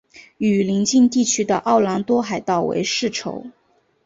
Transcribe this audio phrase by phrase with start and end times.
[0.39, 3.45] 与邻近地区的奥兰多海盗为世仇。